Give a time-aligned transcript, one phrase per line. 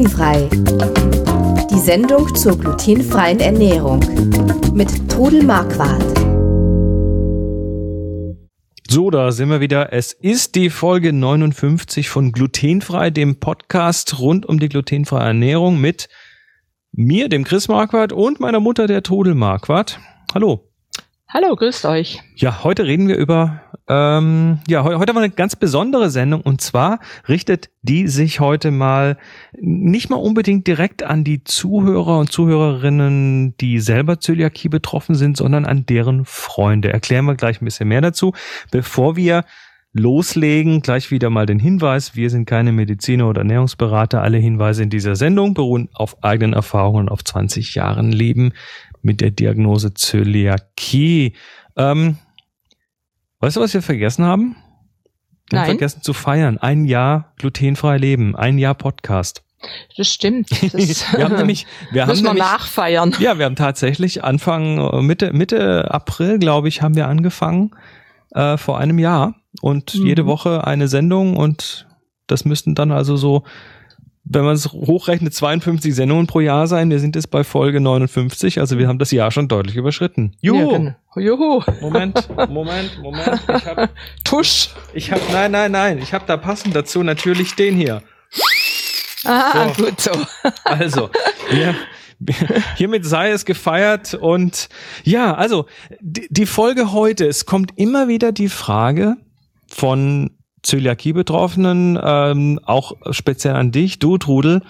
[0.00, 0.48] Glutenfrei.
[1.70, 4.00] Die Sendung zur glutenfreien Ernährung
[4.72, 6.02] mit Trudel Marquardt.
[8.88, 9.92] So, da sind wir wieder.
[9.92, 16.08] Es ist die Folge 59 von Glutenfrei, dem Podcast rund um die glutenfreie Ernährung mit
[16.92, 20.00] mir, dem Chris Marquardt und meiner Mutter, der Trudel Marquardt.
[20.32, 20.66] Hallo.
[21.28, 22.20] Hallo, grüßt euch.
[22.36, 23.60] Ja, heute reden wir über,
[23.90, 28.38] ähm, ja, heute, heute haben wir eine ganz besondere Sendung und zwar richtet die sich
[28.38, 29.18] heute mal
[29.58, 35.64] nicht mal unbedingt direkt an die Zuhörer und Zuhörerinnen, die selber Zöliakie betroffen sind, sondern
[35.64, 36.92] an deren Freunde.
[36.92, 38.32] Erklären wir gleich ein bisschen mehr dazu,
[38.70, 39.44] bevor wir
[39.92, 40.82] loslegen.
[40.82, 44.22] Gleich wieder mal den Hinweis, wir sind keine Mediziner oder Ernährungsberater.
[44.22, 48.52] Alle Hinweise in dieser Sendung beruhen auf eigenen Erfahrungen auf 20 Jahren Leben
[49.02, 51.34] mit der Diagnose Zöliakie.
[51.76, 52.18] Ähm,
[53.40, 54.56] weißt du, was wir vergessen haben?
[55.50, 55.60] Wir Nein.
[55.60, 56.58] haben vergessen zu feiern.
[56.58, 59.42] Ein Jahr glutenfrei leben, ein Jahr Podcast.
[59.96, 60.50] Das stimmt.
[60.50, 63.14] Das wir haben nämlich, wir haben müssen wir nämlich, nachfeiern.
[63.18, 67.72] ja, wir haben tatsächlich Anfang äh, Mitte Mitte April, glaube ich, haben wir angefangen
[68.30, 70.06] äh, vor einem Jahr und Mhm.
[70.06, 71.86] jede Woche eine Sendung und
[72.28, 73.42] das müssten dann also so
[74.24, 76.90] wenn man es hochrechnet, 52 Sendungen pro Jahr sein.
[76.90, 80.36] Wir sind jetzt bei Folge 59, also wir haben das Jahr schon deutlich überschritten.
[80.40, 80.70] Juhu!
[80.72, 80.94] Ja, genau.
[81.16, 81.62] Juhu.
[81.80, 83.40] Moment, Moment, Moment.
[83.48, 83.90] Ich hab,
[84.24, 84.70] Tusch.
[84.94, 85.98] ich hab, nein, nein, nein.
[85.98, 88.02] Ich habe da passend dazu natürlich den hier.
[89.24, 89.84] Ah, So.
[89.84, 90.12] gut so.
[90.64, 91.10] Also,
[91.50, 91.74] wir,
[92.76, 94.68] hiermit sei es gefeiert und
[95.04, 95.66] ja, also
[96.00, 99.16] die, die Folge heute, es kommt immer wieder die Frage
[99.66, 100.30] von
[100.62, 104.62] Zöliakie-Betroffenen, ähm, auch speziell an dich, du Trudel.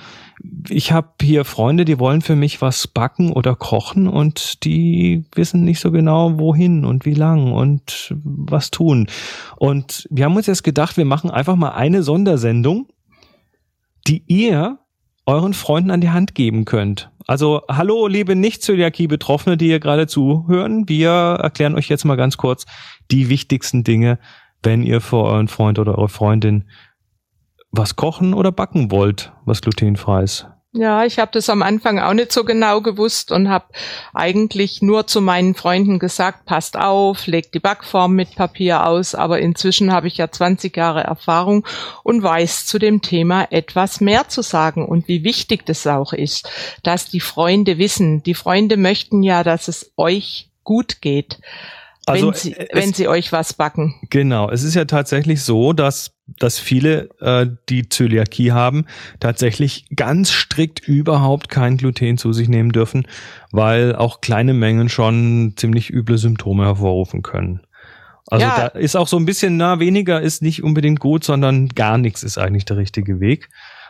[0.68, 5.64] Ich habe hier Freunde, die wollen für mich was backen oder kochen und die wissen
[5.64, 9.08] nicht so genau, wohin und wie lang und was tun.
[9.56, 12.88] Und wir haben uns jetzt gedacht, wir machen einfach mal eine Sondersendung,
[14.06, 14.78] die ihr
[15.26, 17.10] euren Freunden an die Hand geben könnt.
[17.26, 20.88] Also hallo, liebe Nicht-Zöliakie-Betroffene, die ihr gerade zuhören.
[20.88, 22.66] Wir erklären euch jetzt mal ganz kurz
[23.10, 24.18] die wichtigsten Dinge,
[24.62, 26.64] wenn ihr für euren Freund oder eure Freundin
[27.72, 30.46] was kochen oder backen wollt, was glutenfrei ist.
[30.72, 33.66] Ja, ich habe das am Anfang auch nicht so genau gewusst und habe
[34.14, 39.40] eigentlich nur zu meinen Freunden gesagt, passt auf, legt die Backform mit Papier aus, aber
[39.40, 41.66] inzwischen habe ich ja 20 Jahre Erfahrung
[42.04, 46.48] und weiß zu dem Thema etwas mehr zu sagen und wie wichtig das auch ist,
[46.84, 48.22] dass die Freunde wissen.
[48.22, 51.40] Die Freunde möchten ja, dass es euch gut geht,
[52.10, 53.94] Also, wenn, sie, äh, es- wenn sie euch was backen.
[54.10, 58.84] Genau, es ist ja tatsächlich so, dass dass viele, äh, die Zöliakie haben,
[59.18, 63.08] tatsächlich ganz strikt überhaupt kein Gluten zu sich nehmen dürfen,
[63.50, 67.62] weil auch kleine Mengen schon ziemlich üble Symptome hervorrufen können.
[68.28, 68.54] Also Ja.
[68.56, 72.22] da ist auch so ein bisschen, na, weniger ist nicht unbedingt gut, sondern gar nichts
[72.22, 73.48] ist eigentlich der richtige Weg.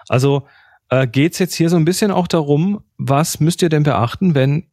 [0.09, 0.47] Also
[0.89, 4.65] äh, geht's jetzt hier so ein bisschen auch darum, was müsst ihr denn beachten, wenn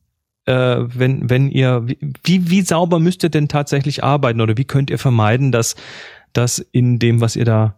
[0.48, 1.86] äh, wenn, wenn ihr,
[2.24, 5.76] wie, wie sauber müsst ihr denn tatsächlich arbeiten oder wie könnt ihr vermeiden, dass,
[6.34, 7.76] dass in dem, was ihr da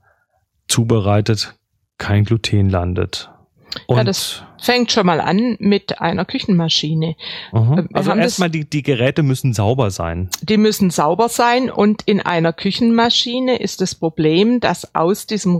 [0.67, 1.55] zubereitet,
[1.97, 3.29] kein Gluten landet?
[3.87, 7.15] Und, Ja, das fängt schon mal an mit einer Küchenmaschine.
[7.51, 7.83] aha.
[7.93, 10.29] also erstmal die, die Geräte müssen sauber sein.
[10.41, 15.55] Die müssen sauber sein und in einer Küchenmaschine ist das Problem, dass aus diesem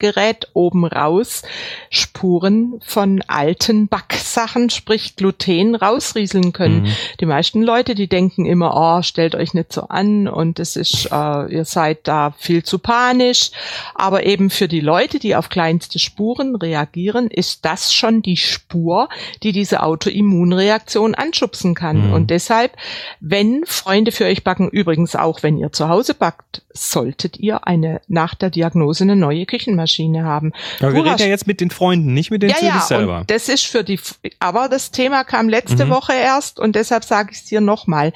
[0.00, 1.42] Rührgerät oben raus
[1.90, 6.82] Spuren von alten Backsachen, sprich Gluten, rausrieseln können.
[6.82, 6.92] Mhm.
[7.20, 11.06] Die meisten Leute, die denken immer, oh, stellt euch nicht so an und es ist,
[11.10, 13.50] äh, ihr seid da viel zu panisch.
[13.94, 19.08] Aber eben für die Leute, die auf kleinste Spuren reagieren, ist das schon die Spur,
[19.42, 22.08] die diese Autoimmunreaktion anschubsen kann.
[22.08, 22.12] Mhm.
[22.12, 22.76] Und deshalb,
[23.20, 28.00] wenn Freunde für euch backen, übrigens auch wenn ihr zu Hause backt, solltet ihr eine
[28.06, 29.87] nach der Diagnose eine neue Küchenmaschine
[30.24, 30.52] haben.
[30.80, 33.18] Aber wir reden ja jetzt mit den Freunden, nicht mit den ja, ja, selber.
[33.20, 33.98] und das ist für die,
[34.38, 35.90] aber das Thema kam letzte Mhm.
[35.90, 38.12] Woche erst und deshalb sage ich es dir nochmal.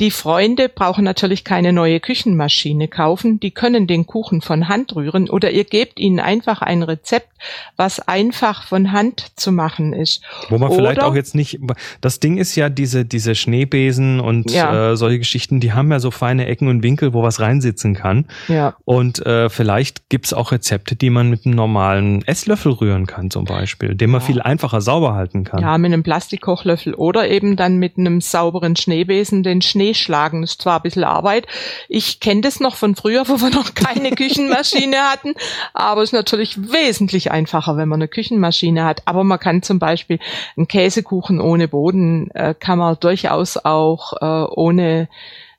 [0.00, 5.28] Die Freunde brauchen natürlich keine neue Küchenmaschine kaufen, die können den Kuchen von Hand rühren
[5.28, 7.28] oder ihr gebt ihnen einfach ein Rezept,
[7.76, 10.22] was einfach von Hand zu machen ist.
[10.48, 11.58] Wo man vielleicht Oder- auch jetzt nicht,
[12.00, 14.92] das Ding ist ja diese, diese Schneebesen und Ja.
[14.92, 18.26] äh, solche Geschichten, die haben ja so feine Ecken und Winkel, wo was reinsitzen kann.
[18.48, 18.74] Ja.
[18.86, 23.44] Und äh, vielleicht gibt's auch Rezepte, die man mit einem normalen Esslöffel rühren kann, zum
[23.44, 24.26] Beispiel, den man Ja.
[24.26, 25.60] viel einfacher sauber halten kann.
[25.60, 30.42] Ja, mit einem Plastikkochlöffel oder eben dann mit einem sauberen Schneebesen den Schnee schlagen.
[30.42, 31.46] Das ist zwar ein bisschen Arbeit.
[31.88, 35.34] Ich kenne das noch von früher, wo wir noch keine Küchenmaschine hatten,
[35.72, 39.02] aber es ist natürlich wesentlich einfacher, wenn man eine Küchenmaschine hat.
[39.06, 40.18] Aber man kann zum Beispiel
[40.56, 45.08] einen Käsekuchen ohne Boden, äh, kann man durchaus auch äh, ohne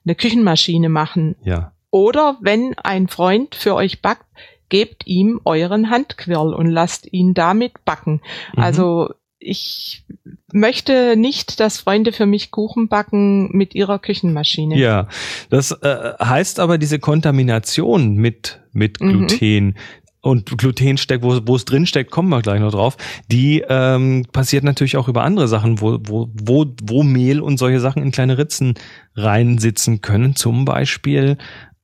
[0.05, 1.35] eine Küchenmaschine machen.
[1.43, 1.71] ja.
[1.91, 4.25] Oder wenn ein Freund für euch backt,
[4.69, 8.21] gebt ihm euren Handquirl und lasst ihn damit backen.
[8.55, 8.63] Mhm.
[8.63, 10.03] Also ich
[10.53, 14.77] möchte nicht, dass Freunde für mich Kuchen backen mit ihrer Küchenmaschine.
[14.77, 15.07] Ja,
[15.49, 19.27] das äh, heißt aber diese Kontamination mit mit Mhm.
[19.27, 19.75] Gluten
[20.23, 22.95] und Gluten steckt, wo, wo es drin steckt, kommen wir gleich noch drauf.
[23.31, 27.79] Die ähm, passiert natürlich auch über andere Sachen, wo wo wo wo Mehl und solche
[27.79, 28.75] Sachen in kleine Ritzen
[29.15, 30.35] reinsitzen können.
[30.35, 31.37] Zum Beispiel,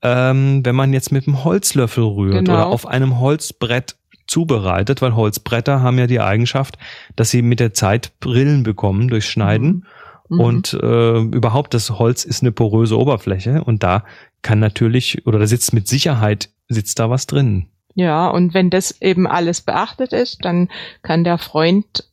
[0.04, 2.54] ähm, wenn man jetzt mit einem Holzlöffel rührt Genau.
[2.54, 3.96] oder auf einem Holzbrett
[4.28, 6.78] zubereitet, weil Holzbretter haben ja die Eigenschaft,
[7.16, 9.86] dass sie mit der Zeit Brillen bekommen durch Schneiden.
[10.30, 10.40] Mhm.
[10.40, 14.04] Und äh, überhaupt, das Holz ist eine poröse Oberfläche und da
[14.42, 17.68] kann natürlich, oder da sitzt mit Sicherheit, sitzt da was drin.
[17.96, 20.70] Ja, und wenn das eben alles beachtet ist, dann
[21.02, 22.07] kann der Freund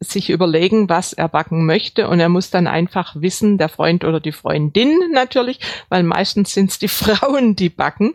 [0.00, 4.20] sich überlegen, was er backen möchte und er muss dann einfach wissen, der Freund oder
[4.20, 5.58] die Freundin natürlich,
[5.88, 8.14] weil meistens sind es die Frauen, die backen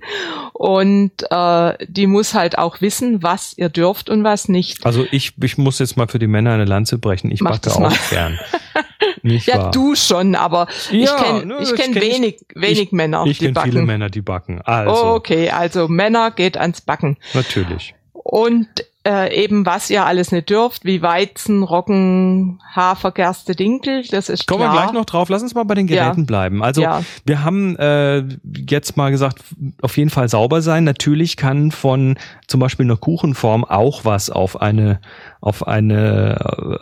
[0.54, 4.86] und äh, die muss halt auch wissen, was ihr dürft und was nicht.
[4.86, 7.32] Also ich, ich muss jetzt mal für die Männer eine Lanze brechen.
[7.32, 8.40] Ich Mach backe auch gern.
[9.22, 9.72] Nicht Ja, wahr?
[9.72, 13.24] du schon, aber ich Ja, kenne ne, ich kenn kenn ich- wenig, wenig ich, Männer,
[13.26, 13.72] Ich die kenne backen.
[13.72, 14.62] viele Männer, die backen.
[14.64, 17.18] Also, Okay, also Männer geht ans Backen.
[17.34, 17.96] natürlich.
[18.14, 18.68] Und
[19.06, 24.48] äh, eben was ihr alles nicht dürft, wie Weizen, Roggen, Hafer, Gerste, Dinkel, das ist
[24.48, 24.74] Kommen klar.
[24.74, 25.28] wir gleich noch drauf.
[25.30, 26.06] Lass uns mal bei den Ja.
[26.06, 26.64] Geräten bleiben.
[26.64, 27.04] Also Ja.
[27.26, 28.24] wir haben äh,
[28.70, 29.40] jetzt mal gesagt,
[29.82, 30.84] auf jeden Fall sauber sein.
[30.86, 32.18] Natürlich kann von
[32.48, 35.00] zum Beispiel einer Kuchenform auch was auf eine
[35.42, 36.38] auf eine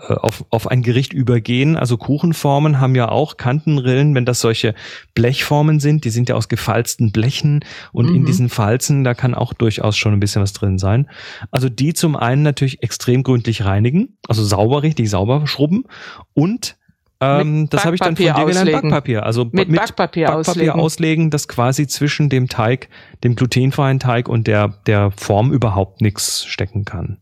[0.09, 1.75] äh, auf, auf ein Gericht übergehen.
[1.75, 4.75] Also Kuchenformen haben ja auch Kantenrillen, wenn das solche
[5.15, 6.05] Blechformen sind.
[6.05, 8.25] Die sind ja aus gefalzten Blechen und in Mhm.
[8.25, 11.09] diesen Falzen da kann auch durchaus schon ein bisschen was drin sein.
[11.49, 15.83] Also die zum einen natürlich extrem gründlich reinigen, also sauber, richtig sauber schrubben
[16.33, 16.77] und
[17.21, 18.81] ähm, Mit das habe ich dann von dir Backpapier gelernt.
[18.81, 19.23] Backpapier.
[19.23, 20.71] Also Mit Backpapier Backpapier auslegen.
[20.71, 22.89] auslegen, das quasi zwischen dem Teig,
[23.23, 27.19] dem glutenfreien Teig und der, der Form überhaupt nichts stecken kann.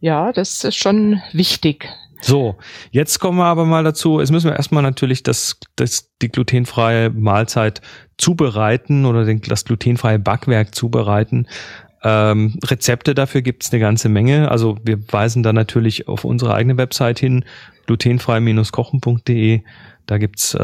[0.00, 1.88] Ja, das ist schon wichtig.
[2.20, 2.56] So,
[2.90, 4.20] jetzt kommen wir aber mal dazu.
[4.20, 7.80] Jetzt müssen wir erstmal natürlich das, das, die glutenfreie Mahlzeit
[8.18, 11.46] zubereiten oder den, das glutenfreie Backwerk zubereiten.
[12.02, 14.50] Ähm, Rezepte dafür gibt's eine ganze Menge.
[14.50, 17.44] Also wir weisen da natürlich auf unsere eigene Website hin,
[17.86, 19.62] glutenfrei-kochen.de.
[20.06, 20.58] Da gibt's, äh,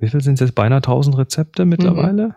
[0.00, 0.54] wie viel sind es jetzt?
[0.54, 2.36] Beinahe 1000 Rezepte mittlerweile.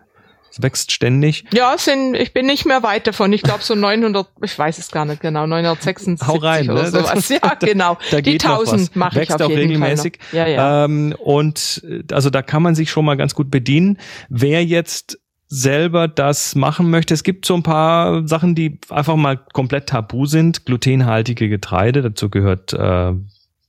[0.50, 1.46] Es wächst ständig.
[1.54, 3.32] Ja, sind, ich bin nicht mehr weit davon.
[3.32, 6.90] Ich glaube so 900, ich weiß es gar nicht genau, 976 Hau rein, oder ne?
[6.90, 7.28] sowas.
[7.30, 7.96] Ja, genau.
[8.10, 8.94] Da Die geht noch 1000 was.
[8.94, 10.18] mache ich Wächst auf auch jeden regelmäßig.
[10.20, 10.40] Fall.
[10.40, 10.46] Noch.
[10.48, 10.84] Ja, ja.
[10.84, 13.96] Ähm, und äh, also da kann man sich schon mal ganz gut bedienen.
[14.28, 15.21] Wer jetzt
[15.54, 20.24] selber das machen möchte, es gibt so ein paar Sachen, die einfach mal komplett tabu
[20.24, 20.64] sind.
[20.64, 23.12] Glutenhaltige Getreide, dazu gehört äh,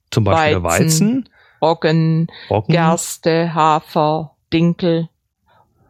[0.09, 0.85] zum Beispiel der Weizen.
[0.85, 1.29] Weizen,
[1.61, 2.71] Roggen, Roggen.
[2.71, 5.09] Gerste, Hafer, Dinkel.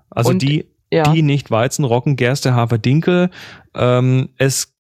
[0.10, 1.04] also und- die, Ja.
[1.13, 3.30] die nicht Weizen, Roggen, Gerste, Hafer, Dinkel.
[3.75, 4.74] Ähm, es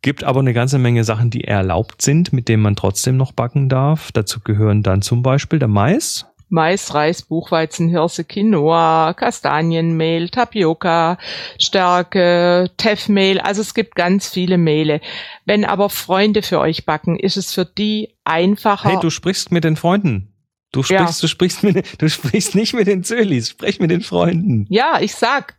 [0.00, 3.68] gibt aber eine ganze Menge Sachen, die erlaubt sind, mit denen man trotzdem noch backen
[3.68, 4.12] darf.
[4.12, 6.24] Dazu gehören dann zum Beispiel der Mais.
[6.48, 11.18] Mais, Reis, Buchweizen, Hirse, Quinoa, Kastanienmehl, Tapioca,
[11.58, 13.40] Stärke, Teffmehl.
[13.40, 15.00] Also es gibt ganz viele Mehle.
[15.44, 18.90] Wenn aber Freunde für euch backen, ist es für die einfacher.
[18.90, 20.32] Hey, du sprichst mit den Freunden.
[20.72, 21.00] Du Ja.
[21.04, 24.66] sprichst, du sprichst mit, du sprichst nicht mit den Zölis, sprech mit den Freunden.
[24.68, 25.55] ja, ich sag.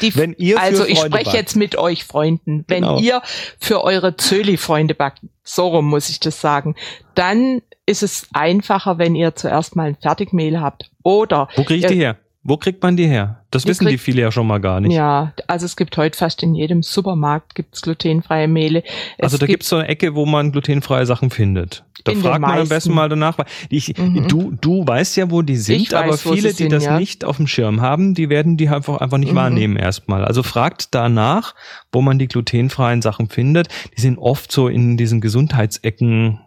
[0.00, 1.32] Die, Wenn ihr also ich spreche backt.
[1.34, 2.64] jetzt mit euch Freunden.
[2.68, 2.98] Wenn Genau.
[2.98, 3.22] ihr
[3.60, 6.74] für eure Zöli-Freunde backt, so rum muss ich das sagen,
[7.14, 10.90] dann ist es einfacher, wenn ihr zuerst mal ein Fertigmehl habt.
[11.02, 11.88] Oder Wo kriege ich Ja.
[11.90, 12.16] die her?
[12.46, 13.40] Wo kriegt man die her?
[13.50, 14.92] Das Die wissen die kriegt- viele ja schon mal gar nicht.
[14.94, 18.82] Ja, also es gibt heute fast in jedem Supermarkt gibt's glutenfreie Mehle.
[19.16, 21.84] Es also da gibt gibt's so eine Ecke, wo man glutenfreie Sachen findet.
[22.04, 23.38] Da fragt man am besten mal danach.
[23.70, 24.28] Ich, Mhm.
[24.28, 26.84] du, du weißt ja, wo die sind, Ich weiß, aber wo viele, die sind, das
[26.84, 26.98] ja.
[26.98, 29.36] nicht auf dem Schirm haben, die werden die einfach, einfach nicht Mhm.
[29.36, 30.22] wahrnehmen erstmal.
[30.26, 31.54] Also fragt danach,
[31.92, 33.68] wo man die glutenfreien Sachen findet.
[33.96, 36.40] Die sind oft so in diesen Gesundheitsecken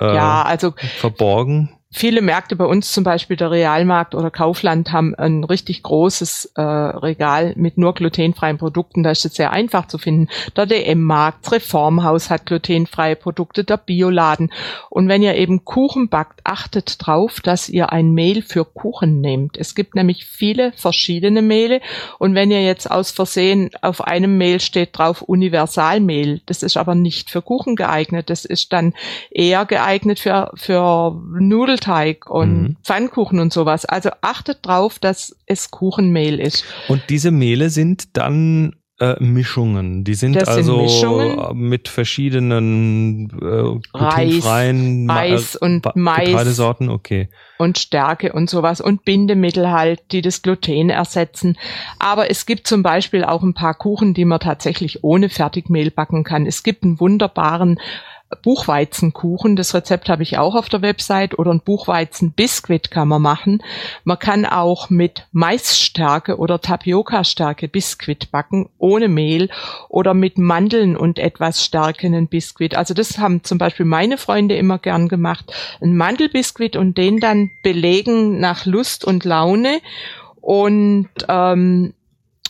[0.00, 1.70] äh, ja, also verborgen.
[1.92, 6.62] Viele Märkte bei uns, zum Beispiel der Realmarkt oder Kaufland, haben ein richtig großes äh,
[6.62, 9.02] Regal mit nur glutenfreien Produkten.
[9.02, 10.28] Da ist es sehr einfach zu finden.
[10.56, 14.50] Der DM-Markt, Reformhaus hat glutenfreie Produkte, der Bioladen.
[14.88, 19.58] Und wenn ihr eben Kuchen backt, achtet drauf, dass ihr ein Mehl für Kuchen nehmt.
[19.58, 21.80] Es gibt nämlich viele verschiedene Mehle.
[22.18, 26.94] Und wenn ihr jetzt aus Versehen auf einem Mehl steht drauf Universalmehl, das ist aber
[26.94, 28.30] nicht für Kuchen geeignet.
[28.30, 28.94] Das ist dann
[29.30, 31.20] eher geeignet für, für
[31.86, 32.76] Nudelteig und Mhm.
[32.84, 33.84] Pfannkuchen und sowas.
[33.84, 36.64] Also achtet drauf, dass es Kuchenmehl ist.
[36.88, 40.04] Und diese Mehle sind dann äh, Mischungen.
[40.04, 41.58] Die sind Das sind also Mischungen.
[41.68, 46.26] mit verschiedenen äh, Reis, Reis und Ba- Mais.
[46.28, 46.88] Getreidesorten.
[46.88, 47.28] Okay.
[47.58, 51.56] und Stärke und sowas und Bindemittel halt, die das Gluten ersetzen.
[51.98, 56.22] Aber es gibt zum Beispiel auch ein paar Kuchen, die man tatsächlich ohne Fertigmehl backen
[56.24, 56.46] kann.
[56.46, 57.80] Es gibt einen wunderbaren
[58.42, 59.56] Buchweizenkuchen.
[59.56, 63.62] Das Rezept habe ich auch auf der Website oder ein Buchweizenbiskuit kann man machen.
[64.04, 69.50] Man kann auch mit Maisstärke oder Tapioca-Stärke Biskuit backen, ohne Mehl
[69.88, 72.76] oder mit Mandeln und etwas Stärke einen Biskuit.
[72.76, 75.52] Also das haben zum Beispiel meine Freunde immer gern gemacht.
[75.80, 79.80] Ein Mandelbiskuit und den dann belegen nach Lust und Laune
[80.40, 81.94] und ähm,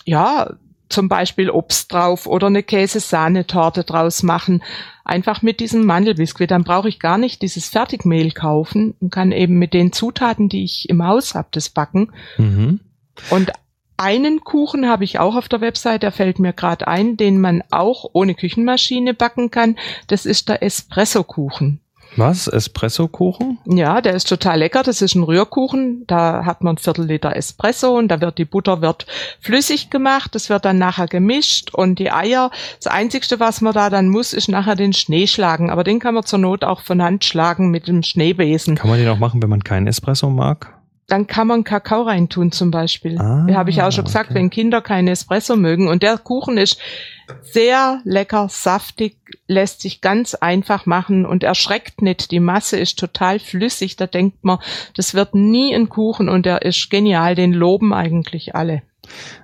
[0.04, 0.50] ja,
[0.92, 4.62] zum Beispiel Obst drauf oder eine Käse-Sahnetorte draus machen.
[5.04, 6.50] Einfach mit diesem Mandelbiskuit.
[6.50, 10.64] Dann brauche ich gar nicht dieses Fertigmehl kaufen und kann eben mit den Zutaten, die
[10.64, 12.12] ich im Haus habe, das backen.
[12.36, 12.80] Mhm.
[13.30, 13.52] Und
[13.96, 17.62] einen Kuchen habe ich auch auf der Website, der fällt mir gerade ein, den man
[17.70, 19.76] auch ohne Küchenmaschine backen kann.
[20.06, 21.81] Das ist der Espresso-Kuchen.
[22.16, 22.46] Was?
[22.46, 23.58] Espresso-Kuchen?
[23.64, 24.82] Ja, der ist total lecker.
[24.82, 26.04] Das ist ein Rührkuchen.
[26.06, 29.06] Da hat man ein Viertel Liter Espresso und da wird die Butter wird
[29.40, 30.34] flüssig gemacht.
[30.34, 32.50] Das wird dann nachher gemischt und die Eier.
[32.82, 35.70] Das Einzigste, was man da dann muss, ist nachher den Schnee schlagen.
[35.70, 38.76] Aber den kann man zur Not auch von Hand schlagen mit dem Schneebesen.
[38.76, 40.81] Kann man den auch machen, wenn man keinen Espresso mag?
[41.12, 43.18] Dann kann man Kakao reintun zum Beispiel.
[43.18, 44.38] Ah, habe ich auch schon gesagt, okay.
[44.38, 45.88] wenn Kinder keinen Espresso mögen.
[45.88, 46.78] Und der Kuchen ist
[47.42, 52.30] sehr lecker, saftig, lässt sich ganz einfach machen und erschreckt nicht.
[52.30, 53.96] Die Masse ist total flüssig.
[53.96, 54.58] Da denkt man,
[54.96, 57.34] das wird nie ein Kuchen und der ist genial.
[57.34, 58.80] Den loben eigentlich alle.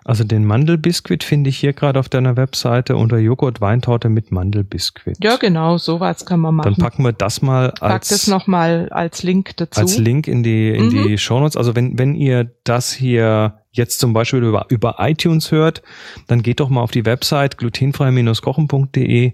[0.05, 5.17] Also den Mandelbiskuit finde ich hier gerade auf deiner Webseite unter Joghurt Weintorte mit Mandelbiskuit.
[5.23, 6.75] Ja, genau, sowas kann man machen.
[6.75, 9.81] Dann packen wir das mal Pack als, das nochmal als Link dazu.
[9.81, 10.91] als Link in die, in Mhm.
[11.09, 11.57] die Shownotes.
[11.57, 15.83] Also wenn, wenn ihr das hier jetzt zum Beispiel über, über iTunes hört,
[16.27, 19.33] dann geht doch mal auf die Website glutenfrei-kochen.de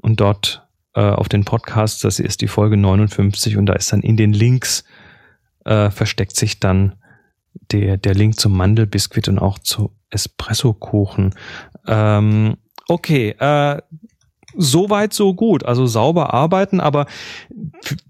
[0.00, 4.00] und dort äh, auf den Podcast, das ist die Folge 59 und da ist dann
[4.02, 4.84] in den Links
[5.64, 6.94] äh, versteckt sich dann
[7.70, 11.34] der, der Link zum Mandelbiskuit und auch zu Espresso-Kuchen.
[11.86, 12.56] Ähm,
[12.88, 13.80] okay, äh,
[14.54, 15.64] Soweit, so gut.
[15.64, 17.06] Also sauber arbeiten, aber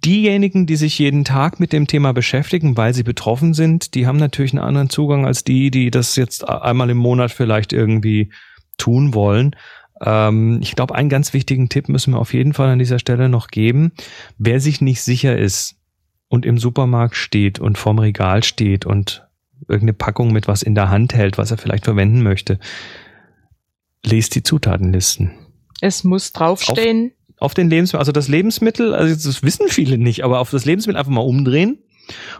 [0.04, 4.18] diejenigen, die sich jeden Tag mit dem Thema beschäftigen, weil sie betroffen sind, die haben
[4.18, 8.30] natürlich einen anderen Zugang als die, die das jetzt einmal im Monat vielleicht irgendwie
[8.76, 9.54] tun wollen.
[10.04, 13.28] Ähm, ich glaube, einen ganz wichtigen Tipp müssen wir auf jeden Fall an dieser Stelle
[13.28, 13.92] noch geben.
[14.38, 15.76] Wer sich nicht sicher ist
[16.28, 19.24] und im Supermarkt steht und vorm Regal steht und
[19.62, 22.58] irgendeine Packung mit was in der Hand hält, was er vielleicht verwenden möchte,
[24.04, 25.32] lest die Zutatenlisten
[25.82, 27.12] es muss draufstehen.
[27.38, 30.98] auf den Lebensmittel, also das Lebensmittel, also das wissen viele nicht, aber auf das Lebensmittel
[30.98, 31.78] einfach mal umdrehen.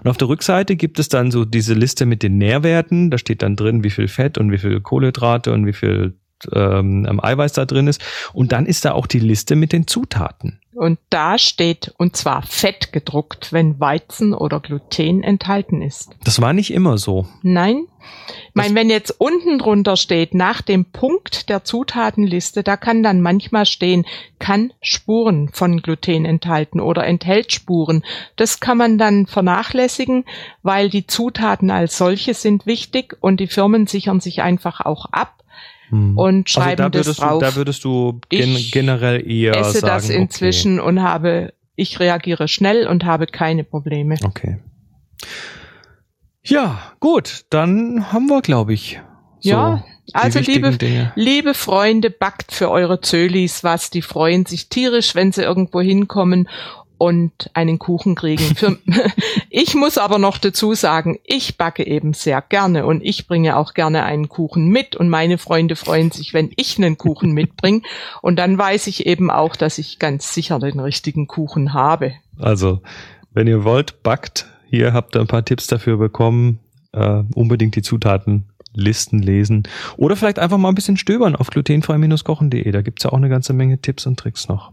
[0.03, 3.11] Und auf der Rückseite gibt es dann so diese Liste mit den Nährwerten.
[3.11, 6.15] Da steht dann drin, wie viel Fett und wie viel Kohlenhydrate und wie viel
[6.53, 8.03] ähm, Eiweiß da drin ist.
[8.33, 10.61] Und dann ist da auch die Liste mit den Zutaten.
[10.75, 16.17] Und da steht, und zwar fett gedruckt, wenn Weizen oder Gluten enthalten ist.
[16.25, 17.27] Das war nicht immer so.
[17.43, 17.85] Nein.
[18.49, 23.21] Ich meine, wenn jetzt unten drunter steht, nach dem Punkt der Zutatenliste, da kann dann
[23.21, 24.07] manchmal stehen,
[24.39, 28.03] kann Spuren von Gluten enthalten oder enthält Spuren.
[28.37, 30.25] Das kann man dann vernachlässigen,
[30.63, 35.42] weil die Zutaten als solche sind wichtig und die Firmen sichern sich einfach auch ab
[35.93, 36.17] Hm.
[36.17, 37.39] und schreiben also da das würdest drauf.
[37.39, 42.01] Du, da würdest du gen Ich generell eher esse sagen, das inzwischen und habe, ich
[42.01, 44.15] reagiere schnell und habe keine Probleme.
[44.25, 44.59] Okay.
[44.59, 44.59] okay.
[46.45, 49.01] Ja, gut, dann haben wir, glaube ich,
[49.41, 51.13] so Ja, also liebe, Dinge.
[51.15, 53.91] liebe Freunde, backt für eure Zölis was.
[53.91, 56.49] Die freuen sich tierisch, wenn sie irgendwo hinkommen
[57.03, 58.55] und einen Kuchen kriegen.
[58.55, 58.79] Für,
[59.51, 63.75] ich muss aber noch dazu sagen, ich backe eben sehr gerne und ich bringe auch
[63.75, 67.83] gerne einen Kuchen mit und meine Freunde freuen sich, wenn ich einen Kuchen mitbringe
[68.21, 72.13] und dann weiß ich eben auch, dass ich ganz sicher den richtigen Kuchen habe.
[72.39, 72.83] Also,
[73.33, 74.47] wenn ihr wollt, backt.
[74.71, 76.61] Hier habt ihr ein paar Tipps dafür bekommen.
[76.93, 79.65] Äh, unbedingt die Zutatenlisten lesen.
[79.97, 82.71] Oder vielleicht einfach mal ein bisschen stöbern auf glutenfrei-kochen.de.
[82.71, 84.73] Da gibt's ja auch eine ganze Menge Tipps und Tricks noch.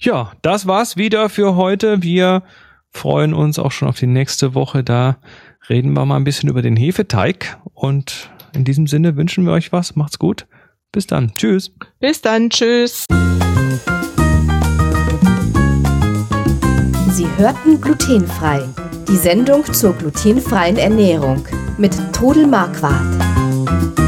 [0.00, 2.04] Ja, das war's wieder für heute.
[2.04, 2.44] Wir
[2.92, 4.84] freuen uns auch schon auf die nächste Woche.
[4.84, 5.18] Da
[5.68, 7.58] reden wir mal ein bisschen über den Hefeteig.
[7.74, 9.96] Und in diesem Sinne wünschen wir euch was.
[9.96, 10.46] Macht's gut.
[10.92, 11.32] Bis dann.
[11.34, 11.72] Tschüss.
[11.98, 12.48] Bis dann.
[12.48, 13.06] Tschüss.
[17.10, 18.62] Sie hörten glutenfrei.
[19.08, 21.44] Die Sendung zur glutenfreien Ernährung
[21.76, 24.07] mit Todel Marquardt.